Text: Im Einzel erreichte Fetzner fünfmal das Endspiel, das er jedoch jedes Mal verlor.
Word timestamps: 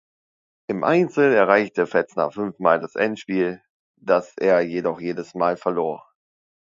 Im 0.67 0.83
Einzel 0.83 1.31
erreichte 1.31 1.85
Fetzner 1.85 2.31
fünfmal 2.31 2.79
das 2.79 2.95
Endspiel, 2.95 3.61
das 3.97 4.35
er 4.35 4.61
jedoch 4.61 4.99
jedes 4.99 5.35
Mal 5.35 5.57
verlor. 5.57 6.03